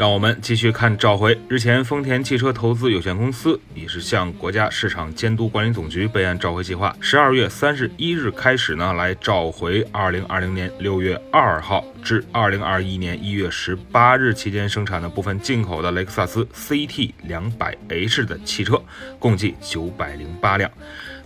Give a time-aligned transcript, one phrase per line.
[0.00, 1.38] 让我们继续看召回。
[1.46, 18.82] 日前，丰田汽车投资有限公司也是向国家市场监督管理总局备案召回计划，十二月三十一日开始呢，来召回二零二零年六月二号至二零二一年一月十八日期间生产的部分进口的雷克萨斯 CT 两百 H 的汽车，
[19.18, 20.70] 共计九百零八辆。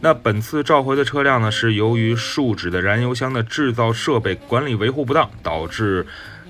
[0.00, 6.04] 那本次召回的车辆呢，是由于树脂的燃油箱的制造设备管理维护不当，导致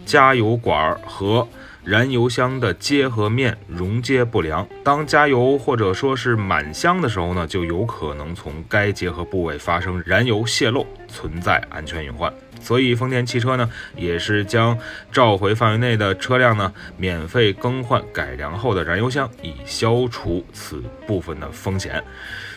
[0.06, 1.46] 加油管和
[1.84, 12.32] 燃油箱的接合面熔接不良，当加油或者说是满箱的时候呢，就有可能从该结合部位发生燃油泄漏，存在安全隐患。
[12.60, 14.76] 所以丰田汽车呢，也是将
[15.12, 22.02] 召回范围内的车辆呢，免费更换改良后的燃油箱，以消除此部分的风险。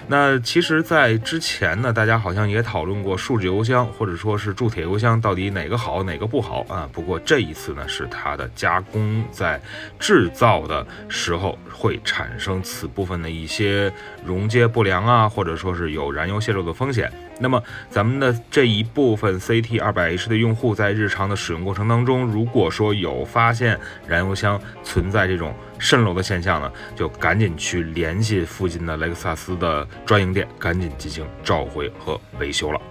[0.09, 6.87] 那其实，在之前呢，大家好像也讨论过树脂油箱或者说是铸铁油箱到底哪个好，哪个不好啊？
[6.93, 9.59] 不过这一次呢，是它的加工在
[9.99, 13.91] 制造的时候会产生此部分的一些
[14.23, 17.11] 溶接不良啊，或者说是有燃油泄漏的风险。
[17.39, 32.81] 那么咱们的这一部分 CT 二百 H 的用户在日常的使用过程当中，如果说有发现燃油箱存在这种渗漏的现象呢，就赶紧去联系附近的雷克萨斯的专营店，赶紧进行召回和维修了。